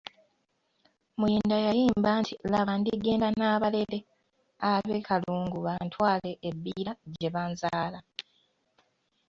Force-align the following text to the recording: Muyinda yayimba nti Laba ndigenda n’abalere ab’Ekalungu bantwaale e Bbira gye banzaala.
Muyinda 1.19 1.57
yayimba 1.65 2.11
nti 2.21 2.33
Laba 2.51 2.73
ndigenda 2.79 3.27
n’abalere 3.37 3.99
ab’Ekalungu 4.71 5.57
bantwaale 5.67 6.31
e 6.49 6.49
Bbira 6.55 6.91
gye 7.15 7.29
banzaala. 7.35 7.99